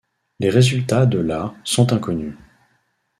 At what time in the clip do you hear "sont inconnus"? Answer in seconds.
1.63-2.35